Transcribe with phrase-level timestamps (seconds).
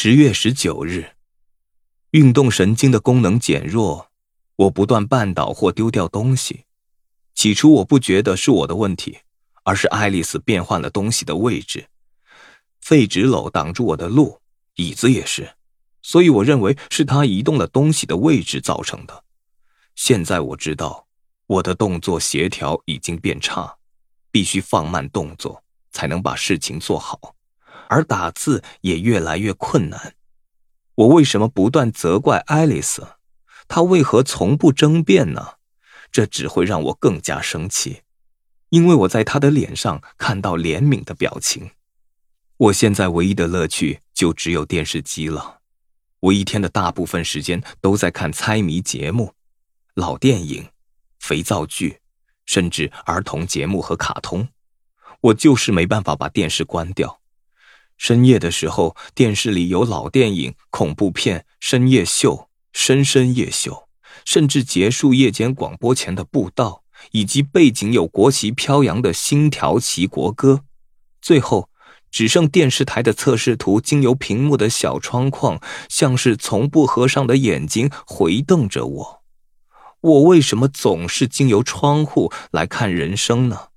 [0.00, 1.16] 十月十九日，
[2.12, 4.12] 运动神经的功能减弱，
[4.54, 6.66] 我不断绊倒或丢掉东西。
[7.34, 9.18] 起初我不觉得是我的问题，
[9.64, 11.88] 而是爱丽丝变换了东西的位置。
[12.80, 14.40] 废纸篓挡住我的路，
[14.76, 15.56] 椅子也是，
[16.00, 19.24] 所以我认为是她移动了东西的位置造成的。
[19.96, 21.08] 现在我知道，
[21.48, 23.76] 我的动作协调已经变差，
[24.30, 27.34] 必须放慢动作才能把事情做好。
[27.88, 30.14] 而打字也越来越困难，
[30.94, 33.06] 我为什么不断责怪爱丽丝？
[33.66, 35.54] 她为何从不争辩呢？
[36.10, 38.02] 这只会让我更加生气，
[38.70, 41.70] 因为我在她的脸上看到怜悯的表情。
[42.56, 45.58] 我现在唯一的乐趣就只有电视机了，
[46.20, 49.34] 我一天的大部分时间都在看猜谜节目、
[49.94, 50.68] 老电影、
[51.20, 52.00] 肥皂剧，
[52.46, 54.48] 甚至儿童节目和卡通。
[55.20, 57.20] 我就是没办法把电视关掉。
[57.98, 63.88] 深夜的时候，电视里有老电影、恐怖片、深夜秀、深深夜秀，
[64.24, 70.62] 甚至结束夜间广播前的布道，以及背景有国旗飘扬的星条旗国歌。
[71.20, 71.68] 最后，
[72.10, 79.22] 只剩电视台的测试图，经由屏幕的小窗框，像是从不合上的眼睛回瞪着我。
[80.00, 83.70] 我为什么总是经由窗户来看人生呢？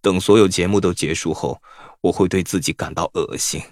[0.00, 1.60] 等所有节目都结束后。
[2.00, 3.62] 我会对自己感到恶心，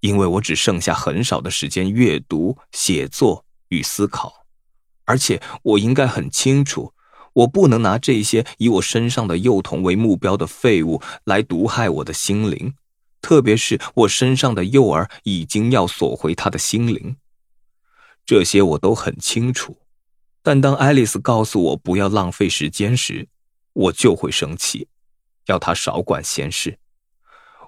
[0.00, 4.46] 因为我只剩下很少的时间阅读、写作与思考，
[5.04, 6.92] 而且我应该很清楚，
[7.32, 12.74] 我不能拿这些以我身上的幼童为目标的废物来毒害我的心灵，
[13.20, 17.16] 特别是我身上的幼儿已经要索回他的心灵。
[18.26, 19.78] 这些我都很清楚，
[20.42, 23.28] 但当爱丽丝告诉我不要浪费时间时，
[23.72, 24.88] 我就会生气，
[25.46, 26.78] 要她少管闲事。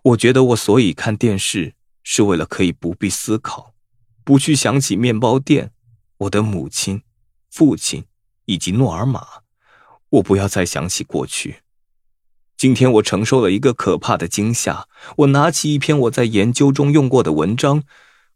[0.02, 3.72] 我觉得我所以看电视，是为了可以不必思考，
[4.24, 5.70] 不去想起面包店、
[6.18, 7.02] 我的母亲、
[7.48, 8.04] 父亲
[8.46, 9.24] 以及诺尔玛。
[10.10, 11.62] 我不要再想起过去。
[12.56, 14.88] 今天我承受了一个可怕的惊吓。
[15.18, 17.84] 我拿起一篇我在研究中用过的文章，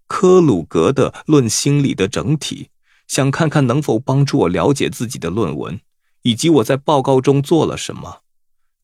[0.06, 2.64] 科鲁格的《论心理的整体》，
[3.08, 5.80] 想看看能否帮助我了解自己的论文，
[6.22, 8.22] 以及我在报告中做了什么。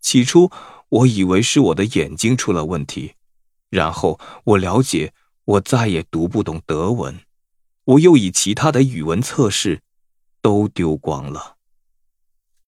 [0.03, 0.51] 起初。
[0.91, 3.15] 我以为是我的眼睛出了问题，
[3.71, 5.15] 然后我了解
[5.47, 7.19] 我再也读不懂德文，
[7.85, 9.81] 我又以其他的语文测试
[10.43, 11.57] 都丢光了。